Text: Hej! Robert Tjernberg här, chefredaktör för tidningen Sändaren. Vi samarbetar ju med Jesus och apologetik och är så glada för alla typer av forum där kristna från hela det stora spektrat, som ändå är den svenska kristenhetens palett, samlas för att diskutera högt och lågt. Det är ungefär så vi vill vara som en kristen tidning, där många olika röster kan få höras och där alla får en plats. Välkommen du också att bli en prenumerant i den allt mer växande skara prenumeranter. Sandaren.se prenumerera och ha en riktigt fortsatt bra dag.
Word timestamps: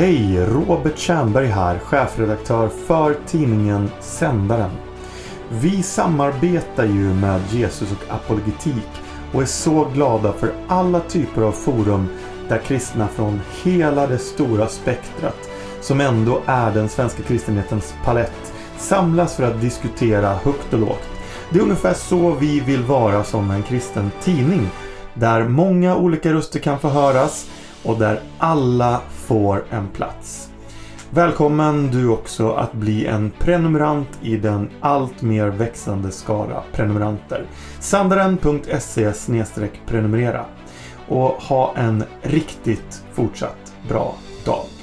Hej! 0.00 0.46
Robert 0.46 0.98
Tjernberg 0.98 1.46
här, 1.46 1.78
chefredaktör 1.78 2.68
för 2.68 3.16
tidningen 3.26 3.90
Sändaren. 4.00 4.70
Vi 5.50 5.82
samarbetar 5.82 6.84
ju 6.84 7.14
med 7.14 7.40
Jesus 7.50 7.92
och 7.92 8.14
apologetik 8.14 8.88
och 9.32 9.42
är 9.42 9.46
så 9.46 9.84
glada 9.94 10.32
för 10.32 10.52
alla 10.68 11.00
typer 11.00 11.42
av 11.42 11.52
forum 11.52 12.08
där 12.48 12.58
kristna 12.58 13.08
från 13.08 13.40
hela 13.62 14.06
det 14.06 14.18
stora 14.18 14.66
spektrat, 14.66 15.50
som 15.80 16.00
ändå 16.00 16.40
är 16.46 16.74
den 16.74 16.88
svenska 16.88 17.22
kristenhetens 17.22 17.94
palett, 18.04 18.52
samlas 18.78 19.36
för 19.36 19.42
att 19.42 19.60
diskutera 19.60 20.34
högt 20.34 20.72
och 20.72 20.80
lågt. 20.80 21.08
Det 21.50 21.58
är 21.58 21.62
ungefär 21.62 21.94
så 21.94 22.30
vi 22.30 22.60
vill 22.60 22.82
vara 22.82 23.24
som 23.24 23.50
en 23.50 23.62
kristen 23.62 24.10
tidning, 24.22 24.68
där 25.14 25.48
många 25.48 25.96
olika 25.96 26.32
röster 26.32 26.58
kan 26.58 26.78
få 26.78 26.88
höras 26.88 27.46
och 27.84 27.98
där 27.98 28.20
alla 28.38 29.00
får 29.10 29.64
en 29.70 29.88
plats. 29.88 30.50
Välkommen 31.10 31.90
du 31.90 32.08
också 32.08 32.52
att 32.52 32.72
bli 32.72 33.06
en 33.06 33.30
prenumerant 33.30 34.08
i 34.22 34.36
den 34.36 34.70
allt 34.80 35.22
mer 35.22 35.46
växande 35.48 36.10
skara 36.10 36.62
prenumeranter. 36.72 37.44
Sandaren.se 37.80 39.12
prenumerera 39.86 40.44
och 41.08 41.28
ha 41.28 41.74
en 41.76 42.04
riktigt 42.22 43.02
fortsatt 43.12 43.74
bra 43.88 44.14
dag. 44.44 44.79